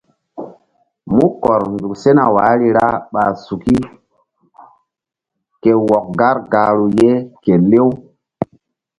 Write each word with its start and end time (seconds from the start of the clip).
Mu 1.15 1.25
kɔr 1.43 1.61
nzuk 1.73 1.93
sena 2.01 2.23
wahri 2.35 2.67
ra 2.77 2.87
ɓa 3.13 3.23
suki 3.45 3.75
ke 5.61 5.71
wɔk 5.87 6.05
gar 6.19 6.37
gahru 6.51 6.87
ye 6.99 7.11
ke 7.43 7.53
lew. 7.69 7.89